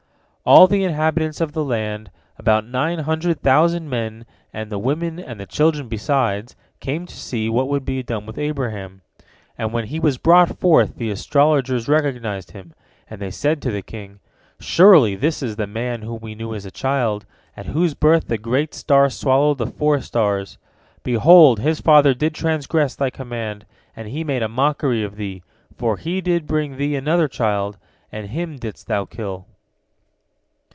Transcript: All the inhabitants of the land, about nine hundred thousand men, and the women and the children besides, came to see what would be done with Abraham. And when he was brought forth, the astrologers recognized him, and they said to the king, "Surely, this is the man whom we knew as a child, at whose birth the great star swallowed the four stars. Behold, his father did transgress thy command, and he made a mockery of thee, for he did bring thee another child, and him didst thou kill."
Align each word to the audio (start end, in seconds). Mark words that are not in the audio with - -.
All 0.43 0.65
the 0.65 0.83
inhabitants 0.83 1.39
of 1.39 1.53
the 1.53 1.63
land, 1.63 2.09
about 2.35 2.65
nine 2.65 2.97
hundred 2.97 3.41
thousand 3.41 3.91
men, 3.91 4.25
and 4.51 4.71
the 4.71 4.79
women 4.79 5.19
and 5.19 5.39
the 5.39 5.45
children 5.45 5.87
besides, 5.87 6.55
came 6.79 7.05
to 7.05 7.15
see 7.15 7.47
what 7.47 7.67
would 7.69 7.85
be 7.85 8.01
done 8.01 8.25
with 8.25 8.39
Abraham. 8.39 9.01
And 9.55 9.71
when 9.71 9.85
he 9.85 9.99
was 9.99 10.17
brought 10.17 10.57
forth, 10.59 10.95
the 10.95 11.11
astrologers 11.11 11.87
recognized 11.87 12.51
him, 12.51 12.73
and 13.07 13.21
they 13.21 13.29
said 13.29 13.61
to 13.61 13.71
the 13.71 13.83
king, 13.83 14.19
"Surely, 14.59 15.15
this 15.15 15.43
is 15.43 15.57
the 15.57 15.67
man 15.67 16.01
whom 16.01 16.19
we 16.21 16.33
knew 16.33 16.55
as 16.55 16.65
a 16.65 16.71
child, 16.71 17.23
at 17.55 17.67
whose 17.67 17.93
birth 17.93 18.27
the 18.27 18.39
great 18.39 18.73
star 18.73 19.11
swallowed 19.11 19.59
the 19.59 19.67
four 19.67 20.01
stars. 20.01 20.57
Behold, 21.03 21.59
his 21.59 21.79
father 21.81 22.15
did 22.15 22.33
transgress 22.33 22.95
thy 22.95 23.11
command, 23.11 23.67
and 23.95 24.07
he 24.07 24.23
made 24.23 24.41
a 24.41 24.49
mockery 24.49 25.03
of 25.03 25.17
thee, 25.17 25.43
for 25.77 25.97
he 25.97 26.19
did 26.19 26.47
bring 26.47 26.77
thee 26.77 26.95
another 26.95 27.27
child, 27.27 27.77
and 28.11 28.29
him 28.29 28.57
didst 28.57 28.87
thou 28.87 29.05
kill." 29.05 29.45